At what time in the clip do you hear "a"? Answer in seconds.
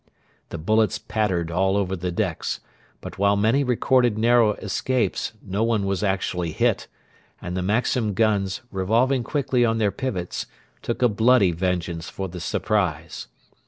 11.03-11.07